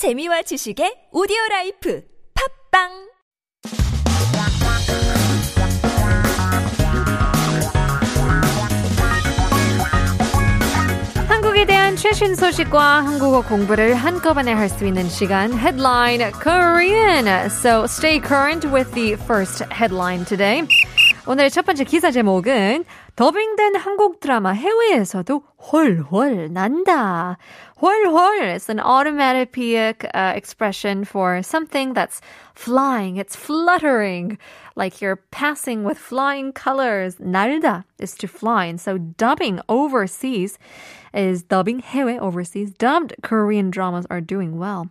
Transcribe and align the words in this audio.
재미와 0.00 0.40
지식의 0.40 1.12
오디오 1.12 1.36
라이프 1.50 2.00
팟빵 2.72 2.88
한국에 11.28 11.66
대한 11.66 11.96
최신 11.96 12.34
소식과 12.34 13.04
한국어 13.04 13.42
공부를 13.42 13.94
한꺼번에 13.94 14.54
할 14.54 14.70
수 14.70 14.86
있는 14.86 15.06
시간 15.10 15.52
Headline 15.52 16.32
Korean. 16.32 17.50
So 17.50 17.84
stay 17.84 18.20
current 18.20 18.66
with 18.72 18.90
the 18.94 19.18
first 19.26 19.62
headline 19.70 20.24
today. 20.24 20.62
오늘의 21.27 21.49
첫 21.49 21.65
번째 21.65 21.83
기사 21.85 22.11
제목은 22.11 22.85
더빙된 23.15 23.75
한국 23.75 24.19
드라마 24.19 24.51
해외에서도 24.51 25.41
헐헐 25.71 26.53
난다. 26.53 27.37
헐헐 27.81 28.43
is 28.53 28.69
an 28.69 28.79
automatic 28.79 30.05
uh, 30.13 30.33
expression 30.35 31.03
for 31.03 31.41
something 31.41 31.93
that's 31.93 32.21
flying, 32.53 33.17
it's 33.17 33.35
fluttering, 33.35 34.37
like 34.75 35.01
you're 35.01 35.19
passing 35.31 35.83
with 35.83 35.97
flying 35.97 36.53
colors. 36.53 37.15
날다 37.17 37.83
is 37.99 38.15
to 38.15 38.27
fly, 38.27 38.65
and 38.65 38.79
so 38.79 38.97
dubbing 38.97 39.59
overseas 39.67 40.59
is 41.13 41.41
dubbing 41.41 41.81
해외 41.81 42.19
overseas. 42.19 42.71
Dubbed 42.71 43.15
Korean 43.23 43.71
dramas 43.71 44.05
are 44.11 44.21
doing 44.21 44.59
well. 44.59 44.89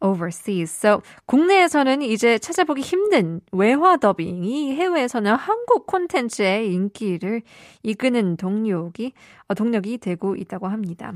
Overseas. 0.00 0.70
So 0.70 1.02
국내에서는 1.26 2.02
이제 2.02 2.38
찾아보기 2.38 2.82
힘든 2.82 3.40
외화 3.52 3.96
더빙이 3.96 4.74
해외에서는 4.74 5.34
한국 5.34 5.86
콘텐츠의 5.86 6.72
인기를 6.72 7.42
이끄는 7.82 8.36
동력이 8.36 9.12
어, 9.48 9.54
동력이 9.54 9.98
되고 9.98 10.36
있다고 10.36 10.68
합니다. 10.68 11.14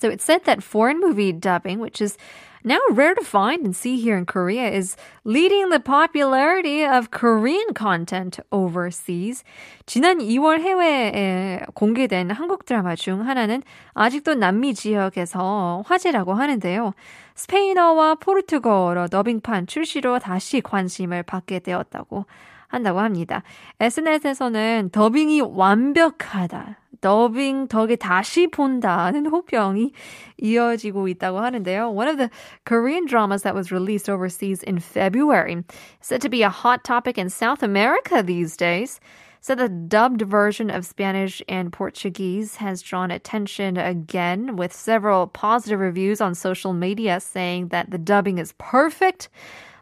So 0.00 0.08
it 0.10 0.20
said 0.20 0.44
that 0.44 0.62
foreign 0.62 1.00
movie 1.00 1.32
dubbing, 1.32 1.78
which 1.78 2.00
is 2.00 2.16
now 2.64 2.78
rare 2.90 3.14
to 3.14 3.24
find 3.24 3.64
and 3.64 3.74
see 3.74 4.00
here 4.00 4.16
in 4.16 4.26
Korea, 4.26 4.68
is 4.68 4.96
leading 5.24 5.68
the 5.70 5.78
popularity 5.78 6.84
of 6.84 7.10
Korean 7.10 7.72
content 7.74 8.40
overseas. 8.50 9.44
지난 9.86 10.18
2월 10.18 10.60
해외에 10.60 11.62
공개된 11.74 12.30
한국 12.30 12.64
드라마 12.64 12.96
중 12.96 13.28
하나는 13.28 13.62
아직도 13.94 14.34
남미 14.34 14.74
지역에서 14.74 15.84
화제라고 15.86 16.34
하는데요. 16.34 16.94
스페인어와 17.34 18.16
포르투갈어 18.16 19.08
더빙판 19.08 19.66
출시로 19.66 20.18
다시 20.18 20.60
관심을 20.60 21.22
받게 21.22 21.60
되었다고 21.60 22.26
한다고 22.68 23.00
합니다. 23.00 23.42
SNS에서는 23.80 24.90
더빙이 24.92 25.42
완벽하다. 25.42 26.78
더빙 27.02 27.66
덕에 27.66 27.96
다시 27.96 28.46
본다는 28.46 29.26
호평이 29.26 29.92
이어지고 30.38 31.08
있다고 31.08 31.40
하는데요. 31.40 31.90
One 31.90 32.08
of 32.08 32.16
the 32.16 32.30
Korean 32.64 33.06
dramas 33.06 33.42
that 33.42 33.54
was 33.54 33.72
released 33.72 34.08
overseas 34.08 34.62
in 34.62 34.78
February 34.78 35.64
said 36.00 36.22
to 36.22 36.30
be 36.30 36.42
a 36.42 36.48
hot 36.48 36.84
topic 36.84 37.18
in 37.18 37.28
South 37.28 37.62
America 37.62 38.22
these 38.22 38.56
days. 38.56 39.00
So 39.40 39.56
the 39.56 39.68
dubbed 39.68 40.22
version 40.22 40.70
of 40.70 40.86
Spanish 40.86 41.42
and 41.48 41.72
Portuguese 41.72 42.62
has 42.62 42.80
drawn 42.80 43.10
attention 43.10 43.76
again 43.76 44.54
with 44.54 44.72
several 44.72 45.26
positive 45.26 45.80
reviews 45.80 46.20
on 46.20 46.36
social 46.36 46.72
media 46.72 47.18
saying 47.18 47.68
that 47.74 47.90
the 47.90 47.98
dubbing 47.98 48.38
is 48.38 48.54
perfect. 48.58 49.28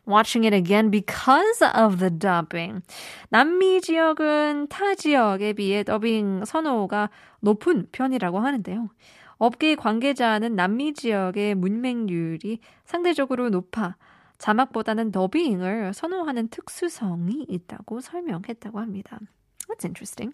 watching 0.07 0.45
it 0.45 0.55
again 0.55 0.89
because 0.91 1.61
of 1.61 1.97
the 1.99 2.09
dubbing. 2.09 2.81
남미 3.29 3.81
지역은 3.81 4.67
타 4.69 4.95
지역에 4.95 5.53
비해 5.53 5.83
더빙 5.83 6.45
선호가 6.45 7.09
높은 7.41 7.87
편이라고 7.91 8.39
하는데요. 8.39 8.89
업계 9.37 9.75
관계자는 9.75 10.55
남미 10.55 10.93
지역의 10.93 11.55
문맹률이 11.55 12.59
상대적으로 12.85 13.49
높아 13.49 13.95
자막보다는 14.37 15.11
더빙을 15.11 15.93
선호하는 15.93 16.49
특수성이 16.49 17.45
있다고 17.47 18.01
설명했다고 18.01 18.79
합니다. 18.79 19.19
That's 19.67 19.83
interesting. 19.83 20.33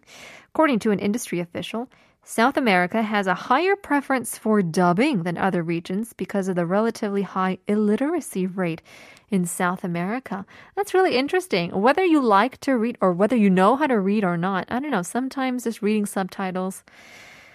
According 0.49 0.79
to 0.79 0.91
an 0.91 0.99
industry 0.99 1.39
official, 1.39 1.87
South 2.28 2.56
America 2.56 3.02
has 3.02 3.28
a 3.28 3.34
higher 3.34 3.76
preference 3.76 4.36
for 4.36 4.60
dubbing 4.60 5.22
than 5.22 5.38
other 5.38 5.62
regions 5.62 6.12
because 6.12 6.48
of 6.48 6.56
the 6.56 6.66
relatively 6.66 7.22
high 7.22 7.58
illiteracy 7.68 8.48
rate 8.48 8.82
in 9.30 9.44
South 9.44 9.84
America. 9.84 10.44
That's 10.74 10.92
really 10.92 11.16
interesting. 11.16 11.70
Whether 11.70 12.04
you 12.04 12.20
like 12.20 12.58
to 12.62 12.76
read 12.76 12.98
or 13.00 13.12
whether 13.12 13.36
you 13.36 13.48
know 13.48 13.76
how 13.76 13.86
to 13.86 14.00
read 14.00 14.24
or 14.24 14.36
not, 14.36 14.66
I 14.68 14.80
don't 14.80 14.90
know. 14.90 15.02
Sometimes 15.02 15.64
just 15.64 15.82
reading 15.82 16.04
subtitles, 16.04 16.82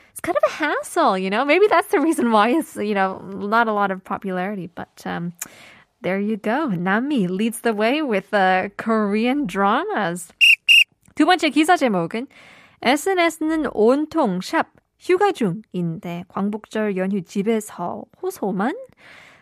it's 0.09 0.21
kind 0.21 0.37
of 0.37 0.43
a 0.47 0.53
hassle, 0.53 1.17
you 1.17 1.29
know? 1.29 1.43
Maybe 1.43 1.67
that's 1.67 1.89
the 1.89 1.99
reason 1.99 2.31
why 2.31 2.49
it's, 2.49 2.77
you 2.77 2.93
know, 2.93 3.19
not 3.19 3.67
a 3.67 3.73
lot 3.73 3.91
of 3.91 4.03
popularity, 4.03 4.69
but, 4.73 5.03
um, 5.05 5.33
there 6.01 6.19
you 6.19 6.37
go. 6.37 6.67
Nami 6.67 7.27
leads 7.27 7.59
the 7.59 7.73
way 7.73 8.01
with 8.01 8.33
uh, 8.33 8.69
Korean 8.77 9.45
dramas. 9.45 10.29
두 11.15 11.25
번째 11.25 11.49
기사 11.49 11.75
제목은 11.75 12.27
SNS는 12.81 13.69
온통 13.73 14.41
샵 14.41 14.67
휴가 14.99 15.31
중인데 15.31 16.25
광복절 16.27 16.97
연휴 16.97 17.21
집에서 17.23 18.03
호소만 18.21 18.73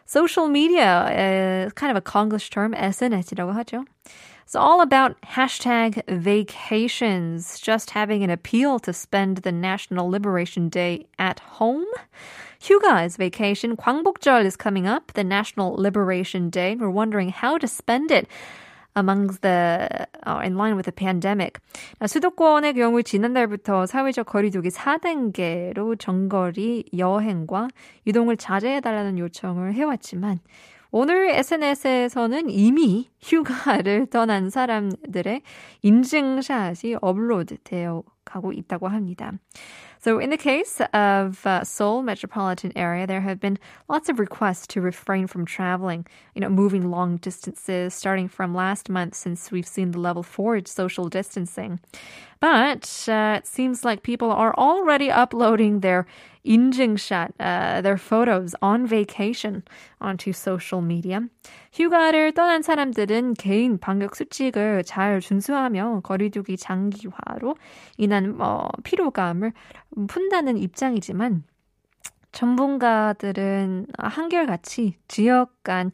social 0.09 0.50
media 0.50 1.05
is 1.11 1.73
kind 1.73 1.91
of 1.91 1.97
a 1.97 2.01
Konglish 2.01 2.50
term, 2.50 2.73
SNS이라고 2.73 3.53
하죠. 3.53 3.85
It's 4.44 4.55
all 4.55 4.81
about 4.81 5.16
hashtag 5.22 6.01
vacations, 6.07 7.59
just 7.59 7.91
having 7.91 8.23
an 8.23 8.31
appeal 8.31 8.79
to 8.79 8.91
spend 8.91 9.44
the 9.44 9.51
National 9.51 10.09
Liberation 10.09 10.69
Day 10.69 11.05
at 11.19 11.39
home. 11.59 11.85
휴가 12.59 13.05
is 13.05 13.16
vacation. 13.16 13.77
광복절 13.77 14.44
is 14.45 14.57
coming 14.57 14.88
up, 14.88 15.13
the 15.13 15.23
National 15.23 15.75
Liberation 15.77 16.50
Day. 16.50 16.75
We're 16.75 16.89
wondering 16.89 17.29
how 17.29 17.59
to 17.59 17.67
spend 17.67 18.09
it. 18.09 18.27
Amongst 18.94 19.43
the 19.43 19.88
uh, 20.27 20.41
in 20.44 20.56
line 20.56 20.77
with 20.77 20.84
the 20.84 20.93
pandemic. 20.93 21.60
수도권의 22.06 22.75
경우 22.75 23.03
지난달부터 23.03 23.87
사회적 23.87 24.27
거리두기 24.27 24.71
4단계로 24.71 25.99
정거리 25.99 26.84
여행과 26.97 27.69
이동을 28.05 28.37
자제해 28.37 28.81
달라는 28.81 29.19
요청을 29.19 29.75
해왔지만 29.75 30.41
오늘 30.97 31.28
SNS에서는 31.31 32.50
이미 32.50 33.10
휴가를 33.21 34.06
떠난 34.15 34.49
사람들의 34.49 35.43
인증샷이 35.82 36.97
업로드되어 37.00 38.05
가고 38.25 38.53
있다고 38.53 38.88
합니다. 38.88 39.39
So, 40.01 40.17
in 40.19 40.29
the 40.29 40.38
case 40.38 40.79
of 40.94 41.45
uh, 41.45 41.63
Seoul 41.66 42.03
metropolitan 42.03 42.72
area, 42.77 43.05
there 43.05 43.19
have 43.19 43.41
been 43.41 43.59
lots 43.89 44.07
of 44.07 44.17
requests 44.17 44.66
to 44.67 44.81
refrain 44.81 45.27
from 45.27 45.45
traveling, 45.45 46.05
you 46.35 46.39
know, 46.39 46.47
moving 46.47 46.89
long 46.89 47.17
distances 47.17 47.94
starting 47.94 48.29
from 48.29 48.55
last 48.55 48.89
month 48.89 49.16
since 49.16 49.51
we've 49.51 49.67
seen 49.67 49.91
the 49.91 50.00
level 50.00 50.23
four 50.23 50.61
social 50.66 51.09
distancing. 51.09 51.81
But 52.39 53.09
uh, 53.09 53.39
it 53.39 53.47
seems 53.47 53.83
like 53.83 54.03
people 54.03 54.31
are 54.31 54.55
already 54.55 55.11
uploading 55.11 55.81
their 55.81 56.05
인증샷, 56.45 57.31
uh, 57.38 57.81
their 57.81 57.97
photos 57.97 58.55
on 58.61 58.88
vacation 58.88 59.63
onto 60.00 60.31
social 60.31 60.79
media. 60.79 61.27
휴가를 61.74 62.32
떠난 62.32 62.62
사람들은 62.62 63.34
개인 63.34 63.78
방역 63.78 64.14
수칙을 64.14 64.84
잘 64.84 65.20
준수하며 65.20 66.02
거리두기 66.04 66.56
장기화로 66.56 67.56
인한 67.98 68.36
어, 68.40 68.68
피로감을 68.84 69.52
푼다는 70.06 70.56
입장이지만 70.56 71.42
전문가들은 72.30 73.88
한결같이 73.98 74.94
지역 75.08 75.64
간 75.64 75.90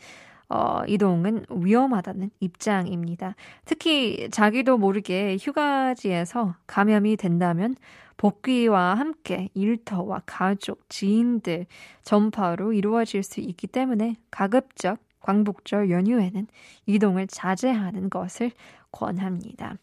어, 0.50 0.82
이동은 0.86 1.46
위험하다는 1.48 2.30
입장입니다. 2.40 3.34
특히 3.64 4.28
자기도 4.30 4.76
모르게 4.76 5.38
휴가지에서 5.40 6.56
감염이 6.66 7.16
된다면 7.16 7.74
복귀와 8.18 8.94
함께 8.94 9.48
일터와 9.54 10.22
가족, 10.26 10.90
지인들 10.90 11.64
전파로 12.02 12.74
이루어질 12.74 13.22
수 13.22 13.40
있기 13.40 13.66
때문에 13.66 14.16
가급적 14.30 14.98
광복절 15.21 15.89
연휴에는 15.89 16.47
이동을 16.85 17.27
자제하는 17.27 18.09
것을 18.09 18.51
권합니다. 18.91 19.77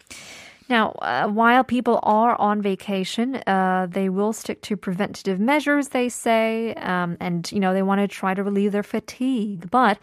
Now, 0.69 0.95
uh, 1.03 1.29
while 1.29 1.65
people 1.65 1.99
are 2.03 2.37
on 2.39 2.63
vacation, 2.63 3.37
uh, 3.47 3.87
they 3.91 4.09
will 4.09 4.33
stick 4.33 4.63
to 4.63 4.77
preventative 4.77 5.41
measures, 5.41 5.89
they 5.89 6.09
say, 6.09 6.73
um, 6.75 7.17
and, 7.21 7.51
you 7.53 7.61
know, 7.61 7.75
they 7.75 7.83
want 7.83 8.01
to 8.01 8.09
try 8.09 8.33
to 8.33 8.43
relieve 8.43 8.73
their 8.73 8.85
fatigue. 8.85 9.71
But 9.71 9.99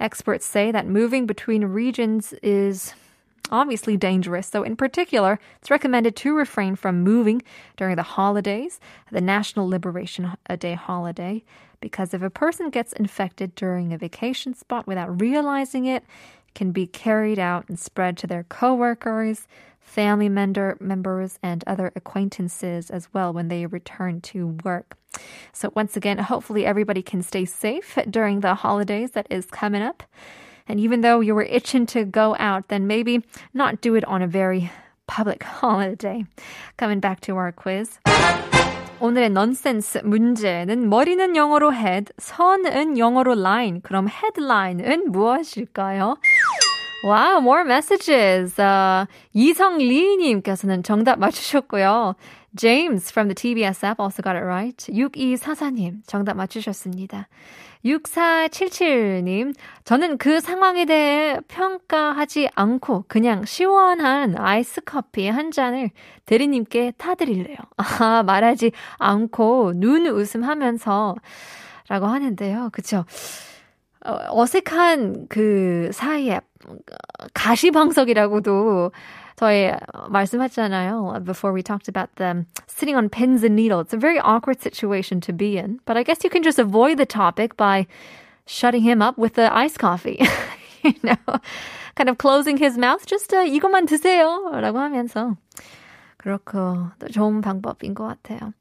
experts 0.00 0.46
say 0.46 0.70
that 0.70 0.86
moving 0.86 1.26
between 1.26 1.64
regions 1.64 2.32
is 2.42 2.94
obviously 3.50 3.96
dangerous. 3.96 4.46
So, 4.46 4.62
in 4.62 4.76
particular, 4.76 5.38
it's 5.58 5.70
recommended 5.70 6.16
to 6.16 6.34
refrain 6.34 6.76
from 6.76 7.02
moving 7.02 7.42
during 7.76 7.96
the 7.96 8.02
holidays, 8.02 8.80
the 9.10 9.20
National 9.20 9.68
Liberation 9.68 10.32
Day 10.58 10.74
holiday, 10.74 11.42
because 11.81 12.13
if 12.13 12.21
a 12.21 12.29
person 12.29 12.69
gets 12.69 12.93
infected 12.93 13.55
during 13.55 13.93
a 13.93 13.97
vacation 13.97 14.53
spot 14.53 14.87
without 14.87 15.21
realizing 15.21 15.85
it, 15.85 16.03
it 16.47 16.53
can 16.55 16.71
be 16.71 16.87
carried 16.87 17.39
out 17.39 17.67
and 17.69 17.79
spread 17.79 18.17
to 18.17 18.27
their 18.27 18.43
coworkers, 18.43 19.47
family 19.79 20.29
member, 20.29 20.77
members, 20.79 21.39
and 21.41 21.63
other 21.65 21.91
acquaintances 21.95 22.89
as 22.89 23.07
well 23.13 23.33
when 23.33 23.47
they 23.47 23.65
return 23.65 24.21
to 24.21 24.57
work. 24.63 24.97
So 25.53 25.71
once 25.75 25.97
again, 25.97 26.17
hopefully 26.19 26.65
everybody 26.65 27.01
can 27.01 27.23
stay 27.23 27.45
safe 27.45 27.97
during 28.09 28.41
the 28.41 28.55
holidays 28.55 29.11
that 29.11 29.27
is 29.29 29.45
coming 29.45 29.81
up. 29.81 30.03
And 30.67 30.79
even 30.79 31.01
though 31.01 31.19
you 31.19 31.33
were 31.33 31.43
itching 31.43 31.87
to 31.87 32.05
go 32.05 32.35
out, 32.37 32.67
then 32.67 32.85
maybe 32.85 33.23
not 33.53 33.81
do 33.81 33.95
it 33.95 34.05
on 34.05 34.21
a 34.21 34.27
very 34.27 34.71
public 35.07 35.43
holiday. 35.61 36.25
Coming 36.77 36.99
back 36.99 37.21
to 37.21 37.35
our 37.37 37.51
quiz. 37.51 37.97
오늘의 39.01 39.29
넌센스 39.29 39.99
문제는 39.99 40.89
머리는 40.89 41.35
영어로 41.35 41.73
head, 41.73 42.11
선은 42.17 42.97
영어로 42.97 43.31
line. 43.31 43.79
그럼 43.81 44.07
headline은 44.09 45.11
무엇일까요? 45.11 46.17
Wow, 47.01 47.39
more 47.39 47.63
messages. 47.63 48.59
Uh, 48.59 49.05
이성리님께서는 49.33 50.83
정답 50.83 51.17
맞추셨고요. 51.19 52.15
James 52.55 53.09
from 53.11 53.29
the 53.29 53.35
TBS 53.35 53.85
app 53.85 54.01
also 54.01 54.21
got 54.21 54.35
it 54.35 54.43
right. 54.43 54.75
6244님 54.91 56.01
정답 56.05 56.35
맞추셨습니다. 56.35 57.29
6477님, 57.85 59.53
저는 59.85 60.17
그 60.17 60.41
상황에 60.41 60.83
대해 60.83 61.37
평가하지 61.47 62.49
않고 62.53 63.05
그냥 63.07 63.45
시원한 63.45 64.37
아이스 64.37 64.81
커피 64.81 65.29
한 65.29 65.51
잔을 65.51 65.91
대리님께 66.25 66.93
타드릴래요. 66.97 67.55
아, 67.77 68.23
말하지 68.23 68.73
않고 68.97 69.73
눈 69.77 70.05
웃음 70.07 70.43
하면서 70.43 71.15
라고 71.87 72.07
하는데요. 72.07 72.69
그쵸? 72.73 73.05
어, 74.09 74.41
어색한 74.41 75.27
그 75.29 75.91
사이에 75.93 76.41
가시방석이라고도 77.33 78.91
저희 79.35 79.71
말씀하셨잖아요. 80.09 81.23
Before 81.23 81.53
we 81.53 81.61
talked 81.61 81.87
about 81.87 82.13
them 82.15 82.47
sitting 82.67 82.97
on 82.97 83.09
pins 83.09 83.43
and 83.43 83.55
needles. 83.55 83.85
It's 83.85 83.93
a 83.93 83.97
very 83.97 84.19
awkward 84.19 84.59
situation 84.61 85.21
to 85.21 85.33
be 85.33 85.57
in. 85.57 85.79
But 85.85 85.95
I 85.95 86.03
guess 86.03 86.23
you 86.23 86.29
can 86.29 86.43
just 86.43 86.59
avoid 86.59 86.97
the 86.97 87.05
topic 87.05 87.55
by 87.55 87.87
shutting 88.45 88.81
him 88.81 89.01
up 89.01 89.17
with 89.17 89.35
the 89.35 89.53
iced 89.53 89.79
coffee. 89.79 90.19
you 90.83 90.95
know, 91.03 91.39
kind 91.95 92.09
of 92.09 92.17
closing 92.17 92.57
his 92.57 92.77
mouth. 92.77 93.05
Just 93.05 93.33
uh, 93.33 93.45
이것만 93.45 93.85
드세요. 93.85 94.51
라고 94.59 94.79
하면서. 94.79 95.37
그렇고 96.19 96.87
또 96.99 97.07
좋은 97.07 97.39
방법인 97.39 97.93
것 97.93 98.05
같아요. 98.05 98.51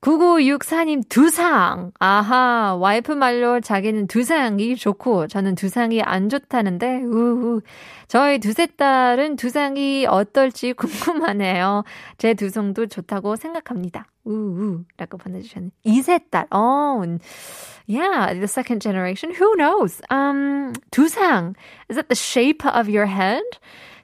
9964님 0.00 1.08
두상. 1.08 1.90
아하, 1.98 2.76
와이프 2.76 3.12
말로 3.12 3.60
자기는 3.60 4.06
두상이 4.06 4.76
좋고 4.76 5.26
저는 5.26 5.56
두상이 5.56 6.02
안 6.02 6.28
좋다는데 6.28 7.02
우우. 7.02 7.60
저희 8.06 8.38
두세 8.38 8.66
딸은 8.66 9.36
두상이 9.36 10.06
어떨지 10.06 10.72
궁금하네요. 10.72 11.82
제 12.16 12.34
두성도 12.34 12.86
좋다고 12.86 13.34
생각합니다. 13.36 14.06
우우. 14.24 14.84
라고 14.96 15.18
보내주셨네. 15.18 15.70
이세 15.82 16.20
딸. 16.30 16.46
어, 16.50 17.02
yeah, 17.88 18.32
the 18.34 18.46
second 18.46 18.80
generation. 18.80 19.34
Who 19.34 19.56
knows? 19.56 20.00
Um, 20.10 20.72
두상. 20.92 21.56
Is 21.88 21.96
that 21.96 22.08
the 22.08 22.14
shape 22.14 22.64
of 22.64 22.88
your 22.88 23.06
head? 23.06 23.42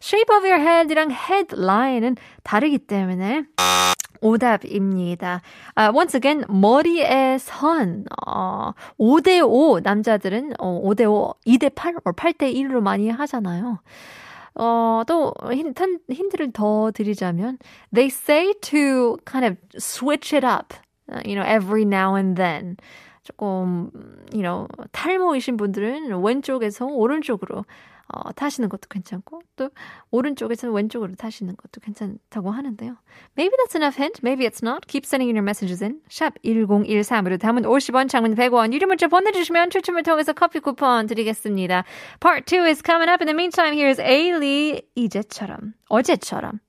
Shape 0.01 0.35
of 0.35 0.47
your 0.47 0.61
head이랑 0.61 1.11
headline은 1.11 2.17
다르기 2.43 2.79
때문에 2.79 3.45
오답입니다. 4.21 5.43
Uh, 5.77 5.93
once 5.95 6.17
again, 6.17 6.45
머리의 6.49 7.39
선. 7.39 8.05
어, 8.27 8.73
5대5 8.99 9.83
남자들은 9.83 10.55
어, 10.59 10.81
5대5, 10.85 11.35
2대8, 11.47 12.01
or 12.05 12.13
8대1로 12.15 12.81
많이 12.81 13.11
하잖아요. 13.11 13.81
어, 14.55 15.03
또 15.07 15.35
힌트, 15.53 15.99
힌트를 16.11 16.53
더 16.53 16.91
드리자면 16.93 17.59
they 17.93 18.09
say 18.09 18.55
to 18.63 19.19
kind 19.27 19.45
of 19.45 19.57
switch 19.79 20.35
it 20.35 20.47
up, 20.47 20.73
you 21.27 21.35
know, 21.35 21.45
every 21.45 21.83
now 21.83 22.17
and 22.17 22.41
then. 22.41 22.77
조금, 23.27 23.91
you 24.33 24.43
know, 24.43 24.69
탈모이신 24.93 25.57
분들은 25.57 26.23
왼쪽에서 26.23 26.87
오른쪽으로 26.87 27.65
어, 28.09 28.33
타시는 28.33 28.69
것도 28.69 28.83
괜찮고 28.89 29.41
또 29.57 29.71
오른쪽에서는 30.13 30.73
왼쪽으로 30.73 31.17
타시는 31.17 31.57
것도 31.57 31.81
괜찮다고 31.83 32.53
하는데요. 32.53 32.95
Maybe 33.37 33.57
that's 33.59 33.75
enough 33.75 34.01
hint. 34.01 34.21
Maybe 34.23 34.47
it's 34.47 34.63
not. 34.63 34.87
Keep 34.87 35.05
sending 35.05 35.29
in 35.29 35.35
your 35.35 35.43
messages 35.43 35.83
in. 35.83 36.01
샵 36.09 36.41
1013으로 36.45 37.41
담은 37.41 37.65
50원, 37.65 38.09
장문 38.09 38.37
100원, 38.37 38.73
유료 38.73 38.87
문자 38.87 39.09
보내주시면 39.09 39.71
추첨을 39.71 40.05
통해서 40.05 40.33
커피 40.33 40.61
쿠폰 40.61 41.09
드리겠습니다. 41.09 41.83
Part 42.21 42.47
2 42.47 42.63
is 42.69 42.81
coming 42.85 43.11
up. 43.11 43.21
In 43.21 43.27
the 43.27 43.35
meantime, 43.35 43.75
here's 43.75 43.99
Ailey 43.99 44.83
이제처럼, 44.95 45.75
어제처럼. 45.89 46.61